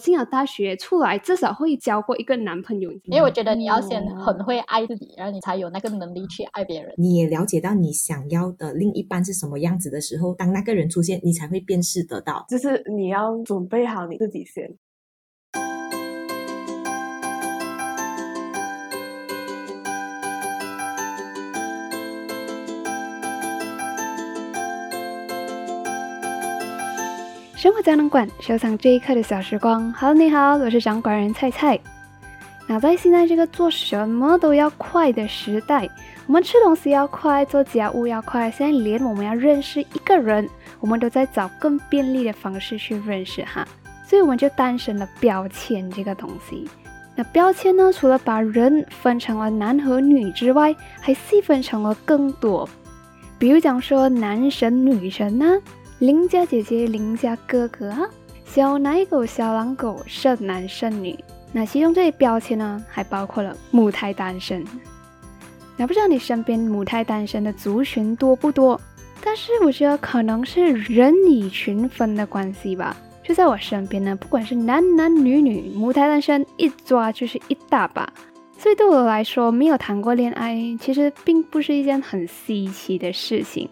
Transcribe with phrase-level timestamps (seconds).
[0.00, 2.90] 进了大学出来，至少会交过一个男朋友。
[3.04, 6.92] 因为我觉得你要先很会爱自己，然后你才有那个能力去爱别人。
[6.96, 12.44] 你也了解到你想要的另一半是什么样子的时候，当那个人出现，你才会辨识得到。
[12.48, 14.74] 就是你要准备好你自己先。
[27.70, 29.92] 生活胶囊馆，收藏这一刻的小时光。
[29.92, 31.78] Hello，你好，我是掌管人菜菜。
[32.66, 35.88] 那在现在这个做什么都要快的时代，
[36.26, 40.48] 我们吃东西要快，做家务要快，现在连我们要认识一个人，
[40.80, 43.64] 我们都在找更便利的方式去认识哈。
[44.04, 46.68] 所以我们就诞生了标签这个东西。
[47.14, 52.68] 那标签呢，除了把人分成了男和女之外，还细分成了更多，
[53.38, 55.56] 比如讲说男神女神呢。
[56.00, 58.08] 邻家姐姐、邻家哥哥哈，
[58.46, 61.14] 小奶狗、小狼狗，剩男剩女。
[61.52, 64.64] 那其中这些标签呢，还包括了母胎单身。
[65.76, 68.80] 那不知道你身边母胎单身的族群多不多？
[69.22, 72.96] 但是我觉得可能是人以群分的关系吧。
[73.22, 78.10] 就在我身边呢，不管是男男女女，母胎单身一抓就是一大把。
[78.56, 83.68] 所以对我来说，没有谈过恋爱，其实并不是一件很稀奇的事情。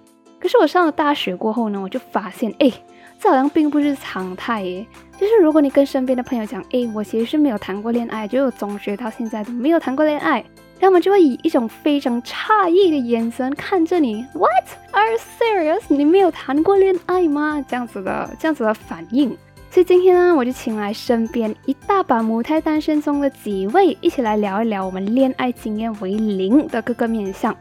[0.49, 2.73] 可是我上了大学过后呢，我就发现，哎，
[3.21, 4.87] 这好像并不是常态耶。
[5.21, 10.43] 就是如果你跟身边的朋友讲，哎，我其实是没有谈过恋爱，就从学到现在都没有谈过恋爱，
[10.81, 14.25] 他们就会以一种非常诧异的眼神看着你。
[14.33, 14.51] What
[14.93, 15.83] are you serious？
[15.89, 17.63] 你没有谈过恋爱吗？
[17.69, 19.37] 这样子的，这样子的反应。
[19.71, 27.55] 所以今天呢，我就请来身边一大把母胎单身中的几位，一起来聊一聊我们恋爱经验为零的各个面相。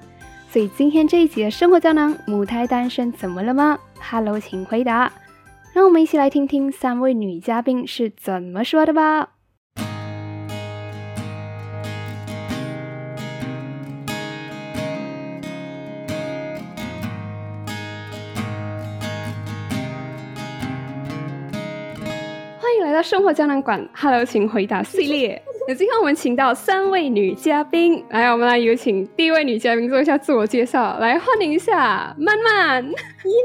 [0.49, 5.11] 所以今天这一集的生活胶囊，母胎单身怎么了吗？Hello，请回答。
[5.73, 9.36] 让我们一起来听听三位女嘉宾是怎么说的吧。
[22.87, 25.41] 来到生活胶囊馆，Hello，请回答系列。
[25.67, 32.89] 那今天我们请到三位女嘉宾，来，我们来有请第一位女嘉宾做一下自我介绍，来欢迎一下曼曼。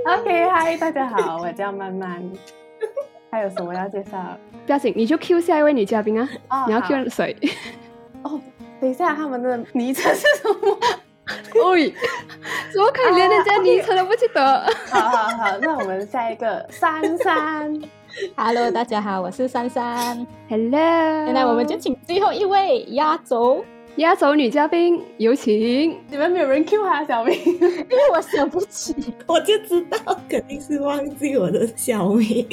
[0.17, 2.23] OK，嗨，大家好，我叫曼曼。
[3.33, 4.39] 还有什么要介绍？
[4.65, 6.29] 不要紧，你就 Q 下一位女嘉宾啊。
[6.49, 7.37] 哦，你要 Q 谁？
[8.23, 8.41] 哦，
[8.81, 10.79] 等一下，他们的昵称是什么？
[11.73, 11.93] 喂，
[12.73, 14.73] 怎么可以连人家昵称都不记得？
[14.89, 17.83] 好好好，那我们下一个珊珊。
[18.37, 20.27] Hello，大家好，我是珊珊。
[20.49, 20.71] Hello，
[21.27, 23.65] 现在我们就请最后一位压轴
[23.97, 25.99] 压轴女嘉宾，有请。
[26.11, 28.95] 你们没有人 Q 哈小明， 因为我想不起，
[29.27, 32.47] 我就知道肯定是忘记我的小名。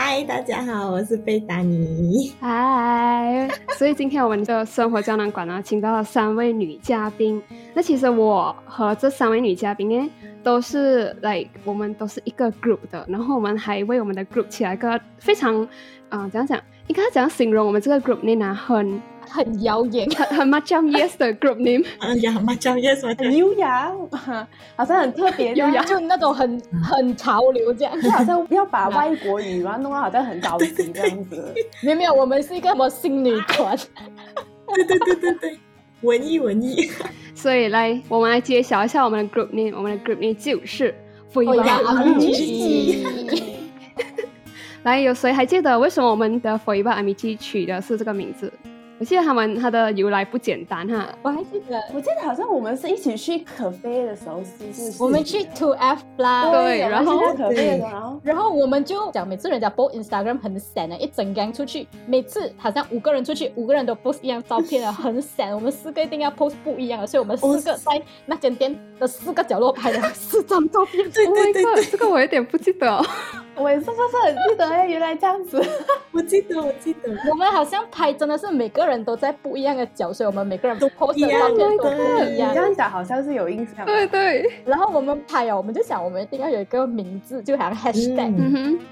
[0.00, 2.32] 嗨，大家好，我是贝达尼。
[2.40, 7.42] 嗨，所以今天我们的生活胶囊馆呢，请到了三位女嘉宾。
[7.74, 10.08] 那其实我和这三位女嘉宾呢，
[10.44, 15.66] 都是 like 我们都是一个 group 的，然后我们还为我们的 group 起来一个非常，
[16.10, 16.56] 啊，怎样讲？
[16.86, 18.54] 应该怎样形容我们这个 group 呢？
[18.54, 19.02] 很。
[19.28, 23.92] 很妖艳，很很 Macam Yes 的 group name，哎 呀，Macam Yes，很优雅，
[24.76, 31.54] 好像很特别， 优雅，就那种很很潮流这样，就好像要把外国语嘛弄到好像很高级这样子。
[31.82, 33.76] 没有没有，我们是一个什么新女团？
[34.74, 35.58] 对对对对对，
[36.02, 36.90] 文艺文艺。
[37.34, 40.94] 所以来，我们来揭晓一下我们的 group name，我们的 group name 就是
[41.30, 43.06] 福伊巴阿米基。
[44.84, 48.52] 来，有谁还记得为什么我们的福伊巴阿米基取的是这个名字？
[49.00, 54.42] 我记得他们他的由来不简单哈，我还记得，我记得好像我们是一起去可飞的时候，
[54.72, 55.00] 是？
[55.00, 65.54] 我们去 Two F 啦，对，然后可飞，然后然后我们就讲，每次人家 post Instagram 很闪的，一整 gang 出去，每次好像五个人出去，五个人都 post 一样照片啊，很闪。
[65.54, 71.08] 我们四个一定要 post 不一样的，所以我们四个在那间店的四个角落拍了四张照片。
[71.14, 73.00] 对对对，这个我有点不记得。
[73.58, 74.86] 我是不是很记得哎？
[74.86, 75.60] 原来这样子，
[76.12, 82.54] 我记得，我记得，我们好像拍真的是每个人都在不一样的角色，我们每个人都 pose 的照片都不一样。
[82.54, 83.84] 这样讲好像是有印象。
[83.84, 84.50] 对对。
[84.64, 88.28] 然后我们拍哦，我们就想我们一定要有一个名字，就好像 hashtag，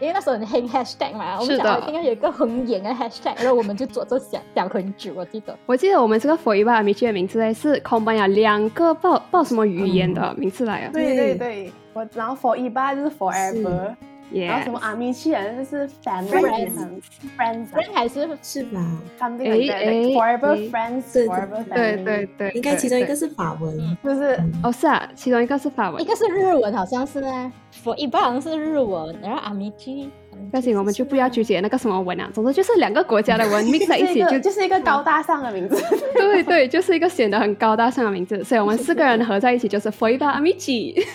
[0.01, 5.57] 因为那时候很兴 hashtag 嘛，我们想一定要有一个很严的 hashtag， 然后我们就做这想想很久，我记得。
[5.67, 10.91] 我记得我们这个 For You by Amici 的名字呢是 combine 两个报报什么语言的名字来啊？
[10.93, 13.95] 对对对，我然后 For by 就是 forever。
[14.33, 18.81] 然后什么阿米奇人就是 family，friends，friends 还是是吧
[19.19, 21.75] ？forever friends，forever family。
[21.75, 27.53] 对对对，应该其中一个是法文，就是哦是啊，其中一个是法文，一个是日文，好像是呢。
[27.85, 30.11] For 一般好像是日文，然后阿米奇
[30.51, 32.31] 不行，我们就不要纠结那个什么文啊。
[32.33, 35.77] 总之就是两个国家的文 mix 在一起，就就是一个高大上的名字。
[36.15, 38.43] 对对，就是一个显得很高大上的名字。
[38.43, 41.07] 所以我们四个人合在一起就是 f o r e v e Amici。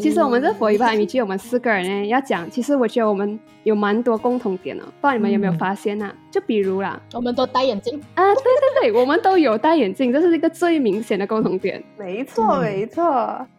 [0.00, 6.10] 其实我们这佛一百米就我们四个人呢要讲，其实我觉得我们有蛮多共同点的，不知道你们有没有发现呢？
[6.30, 11.82] 就比如啦，我们都戴眼镜啊， 对对对，我们都有戴眼镜，这是一个最明显的共同点。
[11.96, 13.04] 没错没错，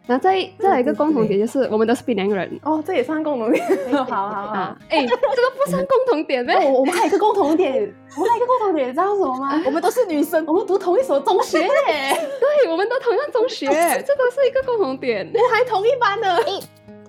[0.06, 3.66] 然后再再来一个共同点就是我们都是槟榔人哦，这也算共同点。
[3.92, 6.54] 好好好，哎，这个不算共同点呗。
[6.70, 7.72] 我们还有一个共同点，
[8.16, 9.60] 我们还有一个共同点，你知道什么吗？
[9.66, 11.58] 我们都是女生，我们读同一所中学。
[11.58, 15.28] 对，我们都同样中学，这都是一个共同点。
[15.34, 16.36] 我还同一班呢。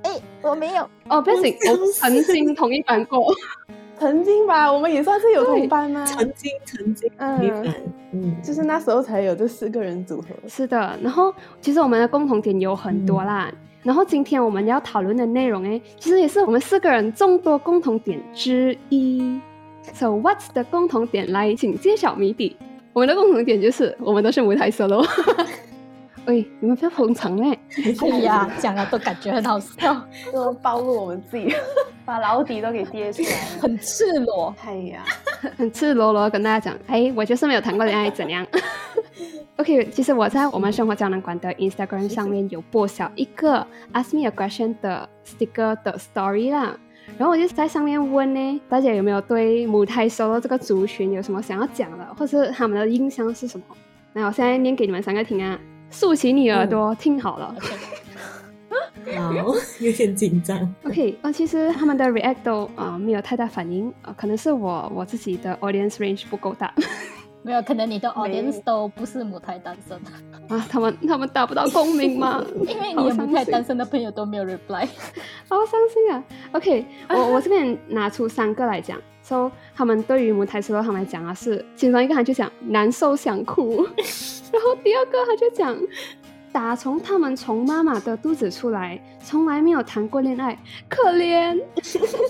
[0.07, 3.27] 哎，我没有哦，不行，我曾经同一班过，
[3.99, 6.05] 曾经吧，我们也算是有同班吗？
[6.05, 7.73] 曾经，曾经，嗯
[8.13, 10.27] 嗯，就是那时候才有这四个人组合。
[10.47, 13.51] 是的，然后其实我们的共同点有很多啦，
[13.83, 19.39] 然后今天我们要讨论的内容哎，其实也是我们四个人众多共同点之一。
[19.93, 21.29] So what's 的共同点？
[21.33, 22.55] 来，请揭晓谜底。
[22.93, 25.05] 我们的共同点就是我们都是舞台 solo。
[26.27, 27.57] 喂，你们不要捧场嘞！
[28.03, 29.95] 哎呀，讲了都感觉很好笑，
[30.33, 31.55] 都暴露我们自己，
[32.03, 33.29] 把老底都给跌出来，
[33.61, 34.53] 很赤裸。
[34.65, 35.05] 哎呀，
[35.57, 38.45] 很赤裸裸跟大家讲，哎，我就是没有谈过恋爱，怎样？
[39.55, 46.77] OK，其实我在我们生活胶囊馆的 Instagram 上面有播小一个 Ask Me a Question 的 sticker 的 story 啦，
[47.17, 53.65] 然后我就在上面问呢，大家有没有对母胎 solo 这个族群有什么想要讲的，或是他们的印象是什么？
[54.11, 55.57] 那我现在念给你们三个听啊。
[55.89, 57.55] 竖起你耳朵，听好了。
[59.15, 59.33] 好，
[59.79, 60.75] 有点紧张。
[60.83, 66.73] OK，啊，其实他们的 react 都啊没有太大反应啊，可能是我我自己的 audience range 不够大。
[67.41, 69.97] 没有，可能你的 audience 都不是母胎单身
[70.49, 72.43] 啊，他们他们达不到共鸣吗？
[72.67, 74.85] 因为你母胎单身的朋友都没有 reply，
[75.47, 76.23] 好伤心啊。
[76.51, 78.99] OK，我 我这边拿出三个来讲。
[79.23, 83.85] 说他们对于母胎 solo 他们来讲啊，是其中一个他就讲难受想哭，
[84.51, 85.77] 然后第二个他就讲
[86.51, 90.57] 打从他们从妈妈的肚子出来，从来没有谈过恋爱，
[90.89, 91.59] 可怜。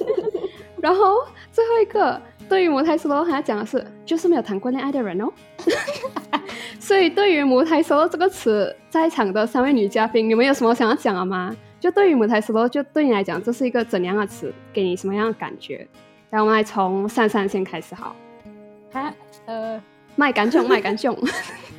[0.82, 5.32] 然后最后一个对于母胎 solo 他讲的是就是没有谈过恋爱的人哦。
[6.80, 11.56] 所以对于母胎 solo 这个词，在场的三位女嘉宾，你们有什么想要讲的吗？
[11.80, 14.54] 就对于母胎 solo，就对你来讲，这是一个怎样的词？
[14.74, 15.88] 给你什么样的感觉？
[16.30, 18.16] 那我们来从珊珊先开始好。
[18.92, 19.14] 他
[19.46, 19.82] 呃，
[20.16, 21.18] 卖干种，卖干种。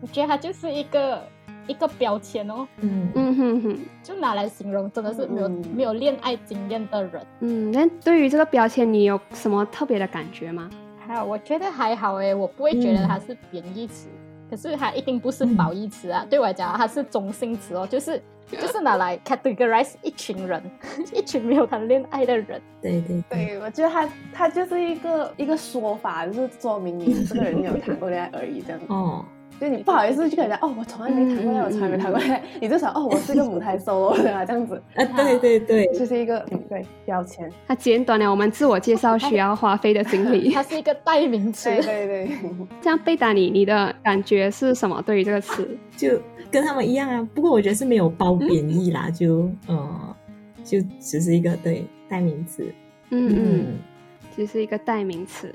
[0.00, 1.22] 我觉得它就是一个
[1.66, 2.66] 一个标签哦。
[2.80, 7.26] 嗯嗯哼哼，就拿来形容真的是没有没有恋爱经验的人。
[7.40, 10.68] 嗯，那对于这个标签，你有什么特别的感觉吗？
[11.06, 14.08] 还我觉得还好诶，我不会觉得它是贬义词，
[14.48, 16.24] 可是它一定不是褒义词啊。
[16.30, 18.20] 对我来讲，它是中性词哦，就是。
[18.56, 20.62] 就是拿来 categorize 一群人，
[21.14, 22.60] 一群没有谈恋爱的人。
[22.80, 28.80] 对对对，我觉得他他就是一个一个说法，就是说明你这个人没有谈过恋爱而已，这样。
[28.88, 29.24] 哦。
[29.60, 34.82] 就你不好意思去跟人家哦，我从来没谈过恋爱，我从来没谈过恋爱，你就想哦，我是个母胎 solo 的啊，这样子。
[34.94, 37.46] 啊，对对对，就是一个对标签。
[37.68, 40.50] 它简短了我们自我介绍需要花费的精力。
[40.56, 41.68] 它是一个代名词。
[41.68, 42.30] 对对对。
[42.80, 45.02] 这样贝达你，你的感觉是什么？
[45.02, 46.20] 对于这个词，就
[46.50, 47.28] 跟他们一样啊。
[47.34, 50.16] 不过我觉得是没有褒贬义啦，就呃，
[50.64, 52.64] 就只是一个对代名词。
[53.10, 53.78] 嗯嗯，
[54.34, 55.54] 只是一个代名词。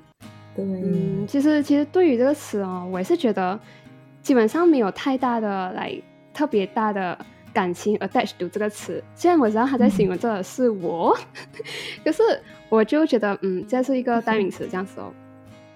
[0.56, 0.64] 对。
[0.64, 3.60] 嗯，其实其实对于这个词哦，我也是觉得。
[4.22, 5.96] 基本上没有太大的来
[6.34, 7.16] 特别大的
[7.54, 9.04] 感情 attach to 这个词。
[9.14, 11.16] 虽然我知道他在形容这是我，
[12.04, 12.24] 可是
[12.68, 15.14] 我就觉得，嗯，这是一个代名词这样子哦。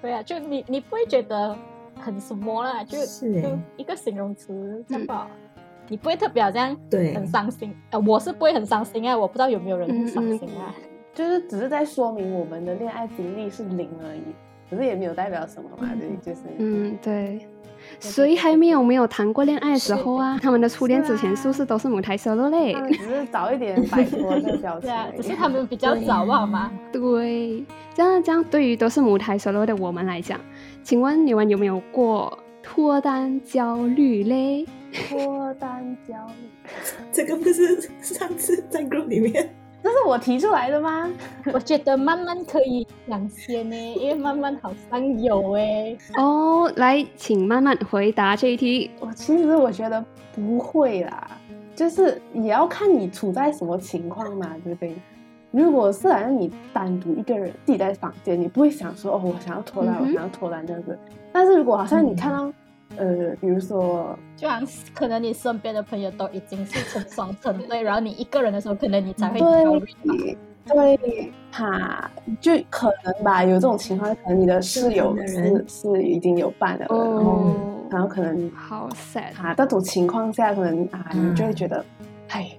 [0.02, 1.56] 对啊，就你你不会觉得
[2.00, 2.98] 很什么啦，就
[3.42, 5.28] 就一个形容词，这样吧？
[5.88, 8.00] 你不会特别好像对很伤心啊？
[8.00, 10.74] 我是不会很伤心啊，我不知道有没有人很伤心啊。
[11.14, 14.22] 就是只是在说明我们的恋爱经历是零而已，
[14.70, 17.40] 可是也没有代表什么嘛，对，就是嗯，对。
[18.02, 20.38] 谁还没有没有谈过恋爱的时候啊？
[20.42, 22.74] 他们的初恋之前是不是都是母胎 solo 嘞？
[22.92, 26.72] 只是早一点摆脱这个标签， 只是他们比较早，好吗？
[26.92, 27.66] 对，
[27.96, 30.38] 这样这样，对于都是母胎 solo 的我们来讲，
[30.84, 34.66] 请问你们有没有过脱单焦虑嘞？
[34.92, 36.70] 脱单焦虑，
[37.12, 39.50] 这个不是上次在 group 里面。
[39.82, 41.10] 这是我提出来的吗？
[41.54, 45.96] 我觉得慢慢可以讲先呢，因为慢慢好像有哎。
[46.18, 48.92] 哦，来，请慢慢回答这一题。
[49.00, 51.32] 我其实我觉得不会啦，
[51.76, 54.94] 就是也要看你处在什么情况嘛，对不对？
[55.52, 60.98] 如果是好像你单独一个人自己在房间，你不会想说哦，我想要脱单，我想要脱单这样子。
[61.32, 62.52] 但是如果好像你看到。
[62.98, 70.38] 呃，比如说，就像可能你身边的朋友都已经是成双成对，然后你一个人的时候，可能你才会焦虑。
[70.66, 72.10] 对，哈，
[72.42, 77.56] 就可能吧，有这种情况，可能你的室友是是已经有伴了，然后哦，
[77.92, 79.40] 然后可能好 sad。
[79.40, 81.86] 啊，这种情况下，可能啊，你就会觉得，
[82.30, 82.50] 哎，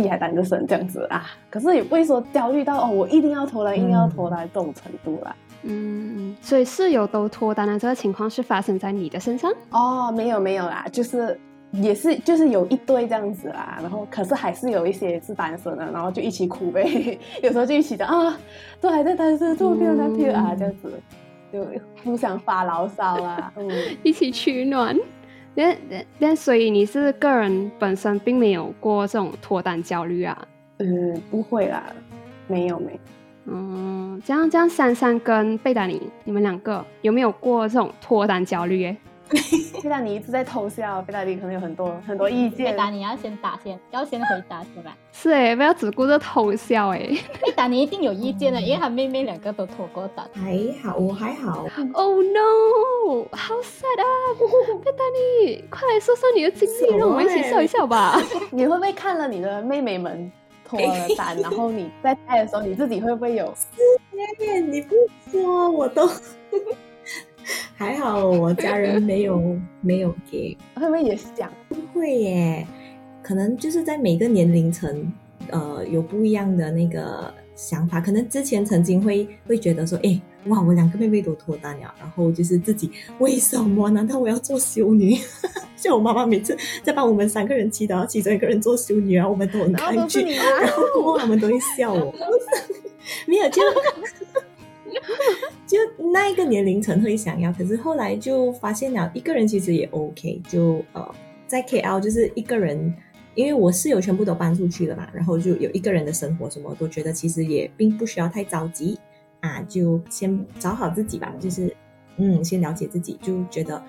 [0.00, 1.26] 自己还单着身这样子啊。
[1.50, 5.36] 可是也不会说焦虑到哦，我一定要脱单，一定要脱单这种程度啦。
[5.62, 9.52] 嗯，所以室友都脱单了，这个情况是发生在你的身上？
[9.70, 11.38] 哦，没有没有啦，就是
[11.72, 18.38] 也是就是有一堆这样子啦，然后可是还是有一些是单身的，然后就一起哭呗， 有时候就一起的啊，
[18.80, 20.90] 都还在单身，做没有男朋友啊，这样子
[21.52, 21.66] 就
[22.02, 23.68] 互相发牢骚啦，嗯。
[24.02, 24.96] 一起取暖。
[25.54, 30.48] 那那那，所以你是个人本身并没有过这种脱单焦虑啊？
[30.78, 31.84] 嗯，不会啦，
[32.46, 32.98] 没有没有。
[33.46, 38.80] 嗯，这样这样，珊珊跟贝达尼，你们两个有没有过这种脱单焦虑？
[38.80, 38.96] 耶？
[39.82, 42.70] 贝达尼一直在偷笑，贝达尼可能有很多很多意见。
[42.70, 44.96] 贝达尼要先打先，要先回答是吧？
[45.12, 46.98] 是哎，不要只顾着偷笑哎。
[47.40, 50.28] 贝达尼一定有意见的，因为他妹妹两个都脱过单。
[50.34, 51.66] 还好，我还好。
[51.94, 53.26] Oh no！
[53.32, 54.04] 好 sad 啊！
[54.84, 55.04] 贝达
[55.44, 58.20] 尼，快来说说你的经历，让我们一起笑一笑吧。
[58.50, 60.30] 你会不会看了你的妹妹们
[60.64, 63.52] 脱了单， 然后你在拍的时候，你自己会不会有？
[64.40, 64.94] 耶，你不
[65.30, 66.08] 说我都
[67.76, 71.50] 还好，我家人没有 没有给，会不会也想？
[71.68, 72.66] 不会耶，
[73.22, 75.12] 可能就是在每个年龄层，
[75.48, 78.00] 呃，有不一样的那个想法。
[78.00, 83.90] 可能之前曾经会会觉得说，哎，哇，我两个妹妹都脱单了，然后就是自己为什么？
[83.90, 85.16] 难道我要做修女？
[85.76, 90.20] 像我妈妈每次在帮我们三个人祈祷，其中一个人做修女啊，我们都很抗拒！
[90.34, 92.14] 然后过后他们都会笑我，
[93.26, 93.62] 没有就
[95.70, 95.78] 就
[96.12, 101.14] 那一个年龄层会想要，可是后来就发现了一个人其实也 OK，就呃
[101.46, 102.92] 在 KL 就是一个人，
[103.36, 108.98] 因为我室友全部都搬出去了嘛，然后就有一个人的生活什么，都觉得其实也并不需要太着急
[109.38, 111.72] 啊，就先找好自己吧，就是
[112.16, 113.80] 嗯，先了解自己，就觉得。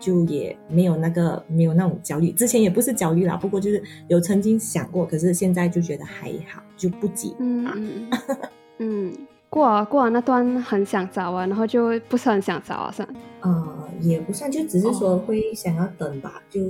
[0.00, 7.34] 就也没有那个没有那种焦虑，之前也不是焦虑啦，不过就是有曾经想过，可是现在就觉得还好，就不急。
[7.40, 8.08] 嗯嗯
[8.78, 9.12] 嗯，
[9.50, 13.08] 过啊过啊那段很想找啊，然后就不是很想找啊，是吧？
[13.40, 16.60] 呃，也不算，就只是说会想要等吧，就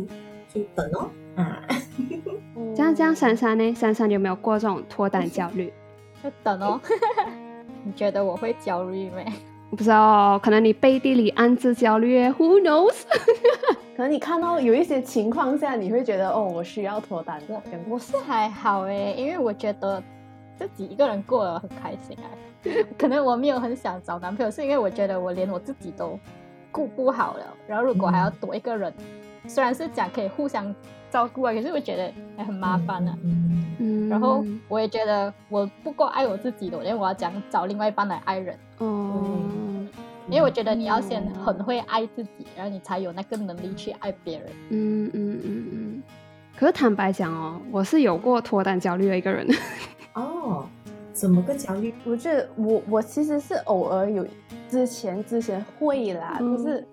[0.52, 1.10] 就等哦。
[1.36, 1.62] 啊，
[2.76, 3.74] 这样这样，珊珊呢？
[3.74, 5.72] 珊珊有没有过这种脱单焦虑？
[6.22, 6.80] 就等哦。
[7.84, 9.24] 你觉得我会焦虑没？
[9.70, 12.94] 不知道哦，可能你背地里暗自焦虑，Who knows？
[13.96, 17.62] 可能你看到有一些情况下，你会觉得哦，我需要脱单这样。
[17.88, 20.02] 我是还好诶，因为我觉得
[20.58, 22.26] 自己一个人过得很开心啊。
[22.98, 26.18] 可能我没有很想找男朋友，是因为我觉得我连我自己都
[26.72, 28.92] 顾不好了，然后如果还要多一个人，
[29.46, 30.74] 虽然是讲可以互相
[31.10, 33.16] 照顾啊，可是我觉得还很麻烦啊。
[33.22, 38.58] 嗯嗯，然后我也觉得我不够爱我自己的，因为我要讲找另外一半来爱人。
[38.78, 39.22] 哦，
[40.28, 44.48] 因为我觉得你要先很会爱自己，然后你才有那个能力去爱别人。
[44.70, 46.02] 嗯嗯嗯嗯。
[46.58, 49.46] 可是坦白讲哦，我是有过脱单焦虑的一个人。
[50.14, 50.66] 哦，
[51.12, 51.94] 怎么个焦虑？
[52.04, 54.26] 我觉得我我其实是偶尔有，
[54.68, 56.86] 之前之前会啦，嗯就是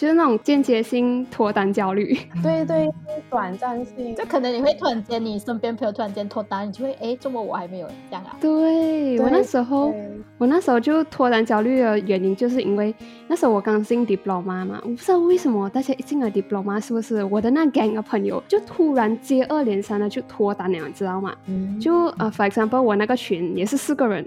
[0.00, 2.16] 就是那种间接性脱单焦虑。
[2.42, 2.88] 对对
[3.28, 4.24] 短暂性就。
[4.24, 8.34] 可能你会突然间，你身边朋友突然间脱单，你就会哎，怎么我还没有这样啊？
[8.40, 9.92] 对我那时候，
[10.38, 12.94] 我那时候就脱单焦虑的原因，就是因为
[13.28, 21.34] 那时候我刚进 diploma 嘛，我不知道为什么大家一进了 diploma 是不是我的那 gang 的朋友就突然接二连三的就脱单了，你知道吗？
[21.44, 24.26] 嗯就呃，for example，我那个群也是四个人，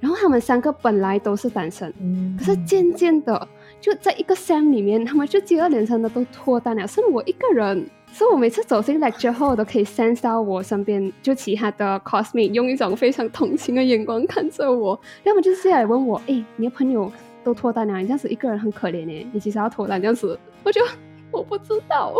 [0.00, 3.46] 然后他们三个本来都是单身，嗯可是渐渐的
[3.80, 7.88] 就在一个圈里面，他们就接二连三的都脱单了，剩我一个人。
[8.12, 17.10] 所以我每次走进 lecture 后，我都可以 sense 到我身边就其他的 c o s m e 用一种非常同情的眼光看着我，要么就是来问我，哎，你的朋友
[17.44, 20.80] 都脱单了，你这样子一个人很可怜哎，你其实要脱单这样子，我就
[21.30, 22.12] 我不知道。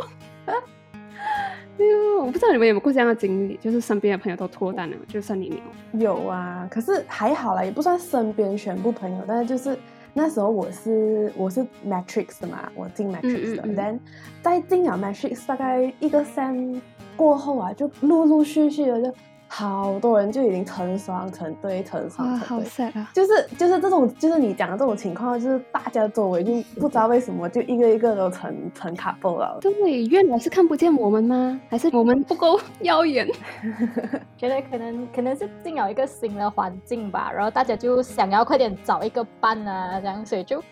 [0.46, 6.22] 哎呦，我不知道你们有没有过这样的经历，就是身边的朋友都脱单了，就剩你没有。
[6.22, 9.76] 有啊，可是还好啦，也不算身边全部朋友，但是就是
[10.12, 13.76] 那时候我是我是 Matrix 的嘛，我进 Matrix 的，嗯嗯嗯。
[13.76, 13.98] then
[14.42, 16.80] 在进了 Matrix 大概一个 sem
[17.16, 19.14] 过后啊，就陆陆续续的就
[19.52, 22.66] 好多人就已经成双成对，成双成对。
[22.68, 23.10] sad 啊！
[23.12, 29.58] 就是就是这种，就是你讲的这种情况，就是大家周围就不知道为什么就一个一个都成成 couple 了。
[29.60, 31.60] 对，原来是看不见我们吗？
[31.68, 33.26] 还是我们不够耀眼？
[34.38, 40.62] 觉得可能可能是进了一个新的环境吧，然后大家就想要快点找一个伴啊，这样，所以就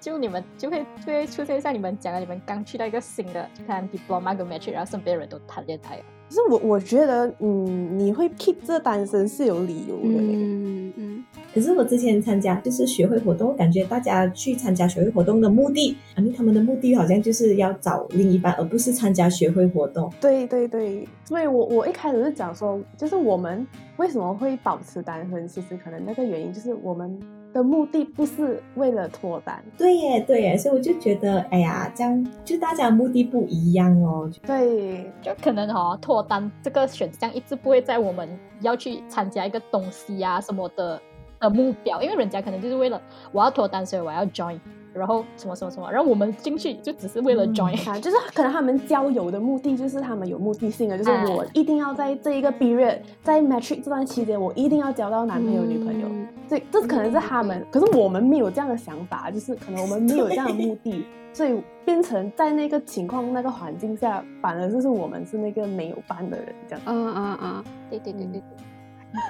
[0.00, 10.32] 就你们就会就会出现像你们讲的，你们刚去到一个新的，就看 diploma 跟 match，然后身边人都谈恋爱了，可是我我觉得，嗯，你会 keep 这单身是有理由的嘞。
[10.34, 20.12] 嗯嗯，可是我之前参加就是学会活动，感觉大家去参加学会活动的目的，啊，他们的目的好像就是要找另一半，而不是参加学会活动。
[20.20, 27.20] 对对对，所以我我一开始是讲说，就是我们为什么会保持单身，其实可能那个原因就是我们
[27.52, 29.62] 的目的不是为了脱单。
[29.76, 34.30] 对耶，对耶，所以我就觉得，哎呀，这样就大家目的不一样哦。
[34.46, 38.28] 对，就可能哦，脱单这个选项一直不会在我们
[38.60, 41.00] 要去参加一个东西啊什么的
[41.40, 43.00] 的目标，因为人家可能就是为了
[43.32, 44.58] 我要脱单，所以我要 join，
[44.92, 51.24] 然后什么什么什么，然后我们进去就只是为了 join，、啊，就是可能他们交友的目的就是他们有目的性的，就是哎。
[51.28, 56.08] 我一定要在这一个 period，在 matric 这段期间，我一定要交到男朋友、女朋友。
[56.08, 56.26] 嗯。
[56.48, 66.82] 这这可能是他们，可是我们没有这样的想法，就是可能我们没有这样的目的，所以变成在那个情况、那个环境下，反而就是我们是那个没有伴的人，这样。
[66.86, 67.64] 嗯嗯嗯。
[67.90, 68.42] 对对对对对，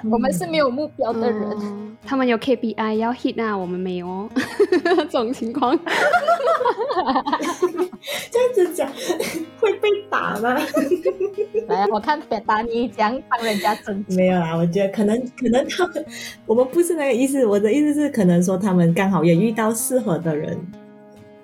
[0.09, 1.49] 我们是没有目标的人。
[1.61, 4.29] 嗯他们有 KPI 要 hit 啊，我们没有哦，
[4.81, 5.77] 这种情况。
[8.31, 8.89] 这样子讲
[9.59, 10.57] 会被打吗？
[11.67, 16.05] 来，我看北达尼讲帮人家争气，没有啦，我觉得可能可能他们，
[16.47, 17.45] 我们不是那个意思。
[17.45, 20.57] 我的意思是，可能说他们刚好也遇到适合的人，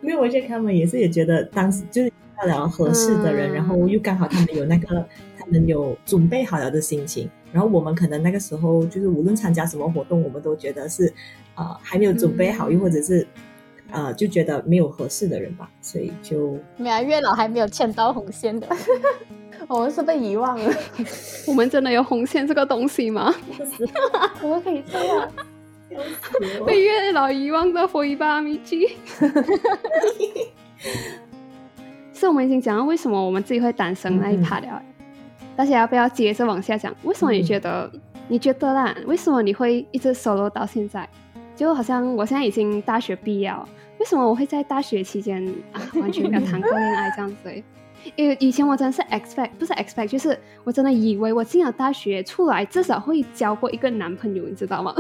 [0.02, 5.06] 因为我觉得他们也是也觉得当时就是遇到了合适的人，嗯然后又刚好他们有那个
[5.38, 11.14] 他们有准备好了的心情，然后我们可能那个时候就是无论参加什么活动，我们都觉得是
[11.56, 13.26] 呃还没有准备好，嗯又或者是
[13.92, 18.68] 呃就觉得没有合适的人吧，所以就没啊月老还没有牵到红线的，
[19.70, 20.70] 我们是被遗忘了，
[21.48, 23.34] 我们真的有红线这个东西吗？
[24.44, 25.32] 我们可以这样。
[26.66, 28.86] 被月老遗忘的回吧，米奇。
[32.14, 34.82] 是我们已经讲到为什么我们自己会单身那一 part 了，
[35.56, 36.94] 大家要不要接着往下讲？
[37.04, 37.92] 为什么你觉得？
[38.28, 38.96] 你觉得啦？
[39.06, 41.08] 为什么你会一直 solo 到现在？
[41.56, 43.68] 就好像我现在已经大学毕业了，
[44.00, 47.64] 为什么我会在大学期间啊完全没有谈过恋爱这样子欸？
[48.16, 54.94] 因为以前我真的是 expect，不是 expect，就是我真的以为我进了大学出来至少会交过一个男朋友，你知道吗？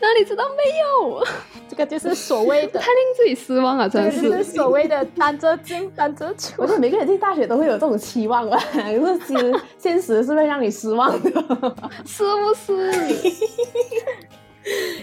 [0.00, 1.26] 哪里知道没有？
[1.68, 6.66] 这个就是所谓的 太，令自己失望了，这真个就是是所谓的单着进单着出我。
[6.66, 11.30] 觉得每个人进大学都会有这种期望吧，可 是其实现实是会让你失望的。
[12.04, 12.92] 是不是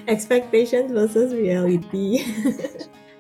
[0.08, 2.22] ？expectation versus reality。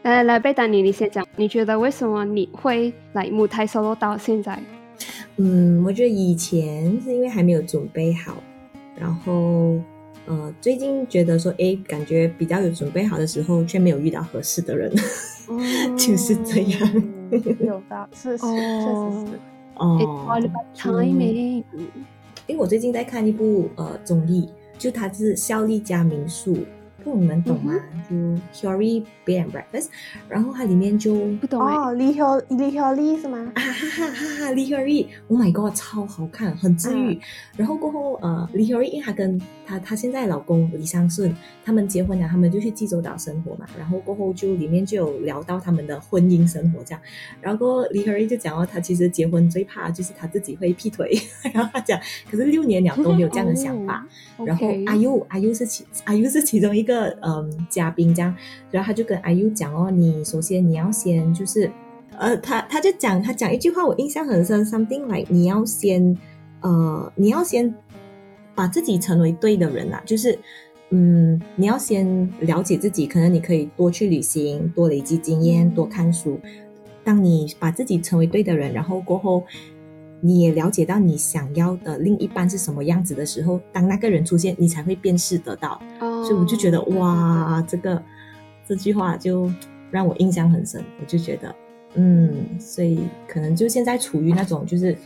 [0.03, 4.57] 来来来，贝丹尼，你先讲，你觉得为什么你会来母胎 solo 到现在？
[5.37, 8.35] 嗯，我觉得以前是因为还没有准备好，
[8.95, 9.77] 然后
[10.27, 14.93] 呃，最近觉得说，哎，感觉比较有准备好的时候，却没有遇到合适的人。
[15.97, 19.39] 就是这样嗯有的是是确实是。
[19.75, 20.27] 哦
[20.75, 21.63] timing。
[22.45, 26.57] 因为我最近在看一部呃综艺，就它是效力加民宿，
[27.07, 27.73] 不懂你们懂吗？
[28.09, 29.87] 就 Huri Bed and Breakfast，
[30.27, 33.49] 然后它里面就不懂哎、哦，李晓李晓丽是吗？
[33.55, 37.13] 啊哈哈哈哈，李 Huri，Oh my god，超好看，很治愈。
[37.13, 37.19] 嗯
[37.55, 43.65] 然后过后，呃，李 Huri 因为她跟她她现在老公李尚顺他们结婚了，他们就去济州岛生活嘛。
[43.77, 47.01] 然后过后就里面就有聊到他们的婚姻生活这样。
[47.41, 51.17] 然后过后李 Huri 就讲哦，他其实结婚最怕就是他自己会劈腿。
[51.53, 54.05] 然后他讲，可是六年了都没有这样的想法。
[54.45, 58.35] 然后阿 U 阿 U 是其阿 U 是其中一个嗯嘉宾这样，
[58.71, 61.71] 然后他就跟阿 U 讲哦，你首先你要先就是
[62.17, 66.17] 呃他他就讲他讲一句话我印象很深，something like 你要先
[66.61, 67.73] 呃你要先
[68.55, 70.37] 把自己成为对的人啦，就是。
[70.89, 72.07] 嗯，你要先
[72.39, 76.39] 了解自己，可能你可以多去旅行，多累积经验，多看书。
[77.03, 79.43] 当你把自己成为对的人，然后过后，
[80.19, 85.79] 你也了解到你想要的另一半是什么样子的时候，当那个人出现，你才会辨识得到。
[85.99, 88.01] 哦所以我就觉得，哇，这个
[88.67, 89.49] 这句话就
[89.91, 90.83] 让我印象很深。
[90.99, 91.55] 我就觉得，
[91.93, 94.97] 嗯，所以可能就现在处于那种就是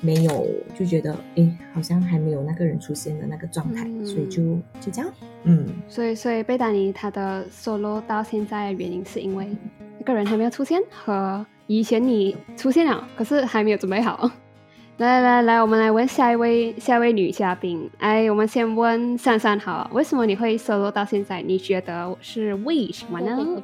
[0.00, 0.46] 没有，
[0.78, 4.42] 就觉得，诶，好像还没有那个人出现的那个状态，嗯所以就
[4.80, 5.10] 就这样，
[5.44, 5.66] 嗯。
[5.88, 9.48] 所以所以贝丹尼他的 solo 到现在的原因是因为
[9.98, 14.30] 那个人还没有出现，和以前你出现了，可是还没有准备好。
[14.98, 17.90] 来来来，我们来问下一位下一位女嘉宾。
[17.98, 21.42] 哎，我们先问珊珊好，为什么你会 solo 到现在？
[21.42, 23.62] 你觉得是为什么呢？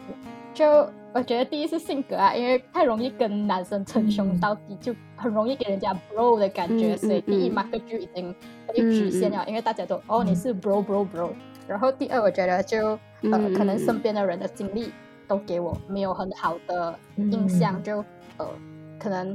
[0.52, 8.34] 就我觉得第一是性格啊，因为太容易跟男生称兄道弟，就很容易给人家 bro 的感觉，嗯所以第一嘛，个就已经
[8.68, 11.30] 被局限了，因为大家都哦你是 bro bro bro。
[11.66, 14.92] 然后第二，我觉得就呃嗯可能身边的人的经历
[15.26, 18.04] 都给我没有很好的印象，嗯就
[18.36, 18.46] 呃
[18.98, 19.34] 可能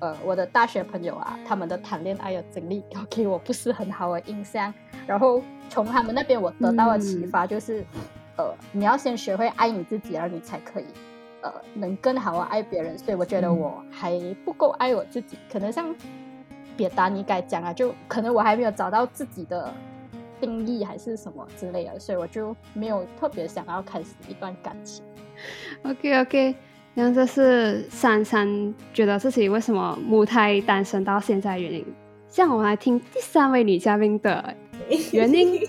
[0.00, 4.72] 呃，我的大学朋友啊，他们的谈恋爱的经历给 我不是很好的印象。
[5.06, 7.84] 然后从他们那边我得到的启发就是，
[8.36, 10.84] 呃，你要先学会爱你自己，然后你才可以，
[11.40, 12.96] 呃，能更好的爱别人。
[12.96, 15.94] 所以我觉得我还不够爱我自己，可能像
[16.76, 19.72] 别达你该讲啊，就可能我还没有找到自己的
[20.40, 25.04] 定义还是什么之类的，所以我就没有特别想要开始一段感情。
[25.82, 26.54] OK OK。
[27.00, 31.86] 那这是珊珊觉得自己为什么母胎单身到现在原因。
[32.26, 34.52] 像我们来听第三位女嘉宾的
[35.12, 35.60] 原因，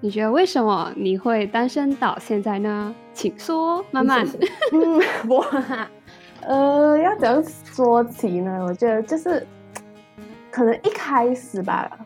[0.00, 2.94] 你觉得为什么你会单身到现在呢？
[3.12, 4.26] 请说，慢慢。
[4.72, 4.98] 嗯，
[5.28, 5.44] 我
[6.40, 8.64] 呃要怎样说起呢？
[8.66, 9.46] 我觉得就是
[10.50, 11.98] 可能一开始吧。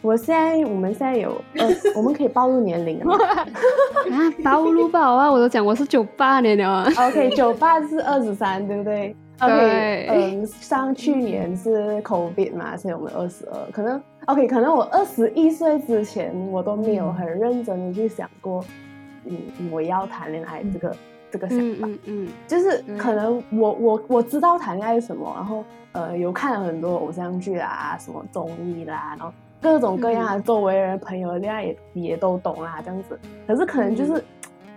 [0.00, 3.16] 我现在，我们现在有呃， 我们可以暴露年龄吗？
[3.24, 5.30] 啊，暴露吧，啊！
[5.30, 6.86] 我都讲我是九八年的啊。
[7.08, 13.70] OK，九八是二十三，对不对？OK，嗯，上去年是 COVID 嘛，所以我们二十二。
[13.72, 18.64] 可能 OK，可能我二十一岁之前，我都没有很认真的去想过，
[19.24, 19.36] 嗯，
[19.72, 20.96] 我要谈恋爱这个
[21.32, 21.88] 这个想法。
[21.88, 29.34] 嗯嗯，就是可能我我我知道谈恋爱是什么，然后呃，有看了很多偶像剧啊，什么综艺啦，然后。
[29.60, 33.18] 各种各样的周围人朋友恋爱也也都懂啦，这样子。
[33.46, 34.24] 可是可能就是，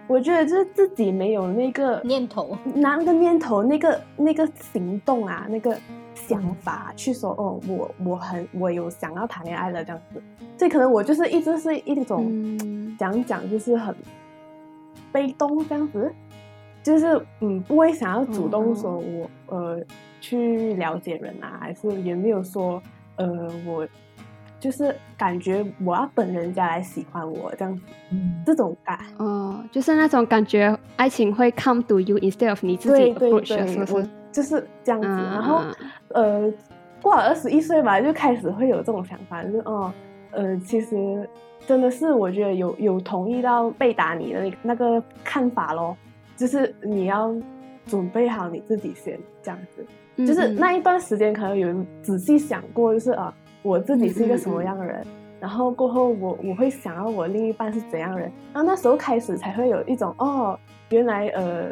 [0.08, 5.78] 我觉得就是自己没有那个念头，拿那个念头，那个那个行动啊，那个
[6.16, 10.22] 想法去说，哦，我我很我有想要谈恋爱了这样子。
[10.58, 12.26] 所以可能我就是一直是一种
[12.98, 13.96] 讲讲，就是很
[15.12, 16.12] 被动这样子，
[16.82, 19.80] 就是嗯，不会想要主动说我呃
[20.20, 22.82] 去了解人啊，还是也没有说
[23.18, 23.88] 呃我。
[24.62, 27.82] 就是感觉我要等人家来喜欢我这样子，
[28.46, 34.10] 这种感哦，就是那种感觉，爱情会 come to you instead of 你自己 approach，是不是？
[34.32, 35.08] 就是这样子。
[35.08, 35.64] 然后
[36.10, 36.54] 呃，
[37.02, 39.92] 过了二十一岁吧，就开始会有这种想法，就是哦，
[40.30, 41.28] 呃，其实
[41.66, 45.98] 真的是我觉得有有同意到被打你的那那个看法咯，
[46.38, 47.36] 就是你要
[47.88, 49.84] 准备好你自己先这样子。
[50.24, 53.34] 就是那一段时间可能有仔细想过，就是啊。
[53.64, 55.06] 我自己是一个什么样的人，
[55.40, 60.58] 然后过后我我会想要我另一半是怎样人，然后那时候开始才会有一种哦，
[60.90, 61.72] 原来呃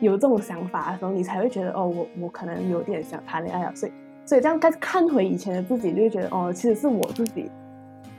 [0.00, 3.92] 有这种想法的时候，你才会觉得哦，我我可能有点想谈恋爱了，所以
[4.24, 7.50] 所以这样再看回以前的自己，就会觉得哦，其实是我自己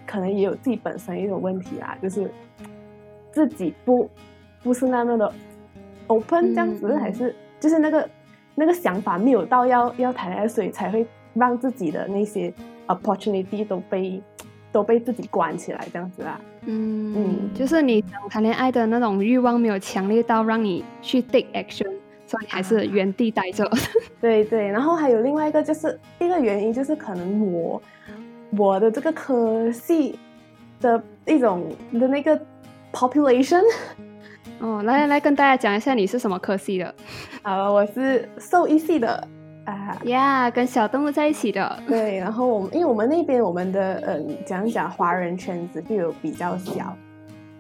[0.05, 2.29] 可能也有自己本身一种问题啦，就是
[3.31, 4.09] 自己不
[4.61, 5.33] 不是那么的
[6.07, 8.09] open 这样子，还是就是那个
[8.55, 12.53] 那个想法没有到要要谈恋爱，所以才会让自己的那些。
[12.89, 14.21] Opportunity 都被
[14.71, 16.39] 都被自己关起来，这样子啊。
[16.65, 21.89] 嗯嗯，就是你谈恋爱的那种欲望没有强烈到让你去 take action，
[22.27, 23.67] 所以还是原地待着。
[24.21, 27.81] 对对，然后还有另外一个就是一个原因，就是可能我
[28.57, 30.19] 我的这个科系
[30.81, 32.39] 的一种的那个
[32.93, 33.63] population。
[34.59, 36.93] 哦，来来来，跟大家讲一下你是什么科系的。
[37.41, 39.27] 啊，我是兽医系的。
[40.05, 41.79] 呀，跟小动物在一起的。
[41.87, 46.95] 对，然后我们因为我们那边我们的嗯讲讲华人圈子就有比较小，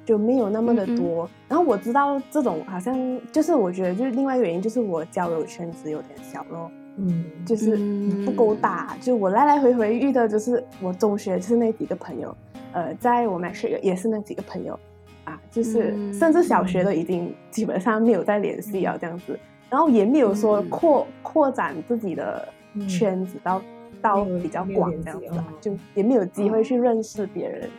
[0.05, 1.29] 就没有那么的多。
[1.47, 7.77] 然后我知道这种好像就是我觉得就是另外一个原因就是我交友圈子有点小咯，嗯，就是
[8.25, 8.95] 不够大。
[8.99, 12.35] 就我来来回回遇到就是我中学就是那几个朋友，
[12.71, 14.79] 呃，在我们是也是那几个朋友
[15.25, 19.37] 啊，就是甚至小学都已经基本上没有再联系了这样子。
[19.69, 22.47] 然后也没有说扩扩展自己的
[22.87, 23.61] 圈子到
[24.01, 27.69] 到比较广这样子，就也没有机会去认识别人。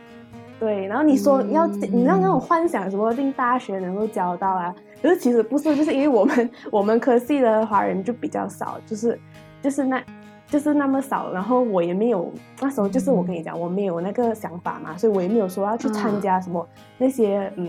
[0.59, 9.19] 对，然后你说你要你要那种幻想什么进大学能够交到啊，可是其实不是，就是因为我们我们科系的华人就比较少，就是
[9.63, 10.03] 就是那
[10.47, 11.33] 就是那么少。
[11.33, 16.65] 然后我也没有那时候就是我跟你讲，我没有那个想法嘛，所以我也没有说要去参加什么
[16.99, 17.69] 那些嗯。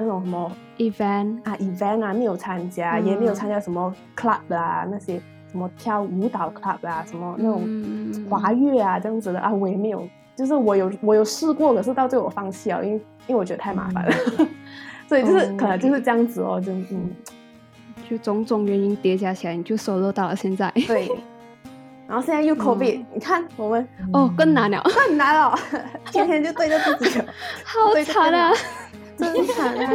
[0.00, 14.12] 那种什么 event 啊，event 啊，没有参加，也没有参加什么 club 啊，那些什么跳舞蹈 club 啊，什么那种滑乐啊这样子的啊，我也没有，就是我有我有试过，可是到最后我放弃了，因为因为我觉得太麻烦了，
[15.06, 17.10] 所以就是可能就是这样子哦，就嗯，
[18.08, 20.70] 就种种原因叠加起来，你就收入到了现在。
[20.86, 21.08] 对，
[22.08, 25.56] 然后现在又 COVID，你看我们哦更难了，更难了，
[26.10, 27.20] 天天就对着自己，
[27.64, 28.52] 好惨啊。
[29.20, 29.92] 真惨啊